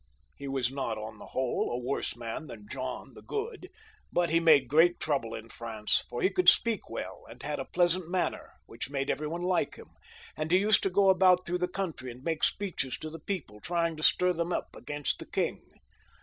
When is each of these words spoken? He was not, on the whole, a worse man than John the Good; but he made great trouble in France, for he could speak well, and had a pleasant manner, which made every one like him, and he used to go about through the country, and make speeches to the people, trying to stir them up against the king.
He 0.35 0.47
was 0.47 0.71
not, 0.71 0.97
on 0.97 1.19
the 1.19 1.27
whole, 1.27 1.71
a 1.71 1.77
worse 1.77 2.15
man 2.17 2.47
than 2.47 2.65
John 2.67 3.13
the 3.13 3.21
Good; 3.21 3.69
but 4.11 4.31
he 4.31 4.39
made 4.39 4.67
great 4.67 4.99
trouble 4.99 5.35
in 5.35 5.47
France, 5.49 6.05
for 6.09 6.23
he 6.23 6.31
could 6.31 6.49
speak 6.49 6.89
well, 6.89 7.21
and 7.29 7.43
had 7.43 7.59
a 7.59 7.65
pleasant 7.65 8.09
manner, 8.09 8.49
which 8.65 8.89
made 8.89 9.11
every 9.11 9.27
one 9.27 9.43
like 9.43 9.75
him, 9.75 9.89
and 10.35 10.51
he 10.51 10.57
used 10.57 10.81
to 10.81 10.89
go 10.89 11.09
about 11.11 11.45
through 11.45 11.59
the 11.59 11.67
country, 11.67 12.09
and 12.09 12.23
make 12.23 12.43
speeches 12.43 12.97
to 12.97 13.11
the 13.11 13.19
people, 13.19 13.59
trying 13.61 13.95
to 13.95 14.01
stir 14.01 14.33
them 14.33 14.51
up 14.51 14.75
against 14.75 15.19
the 15.19 15.27
king. 15.27 15.61